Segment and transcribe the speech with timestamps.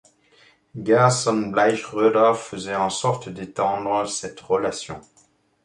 [0.73, 4.99] Gerson Bleichröder faisait en sorte d'étendre cette relation.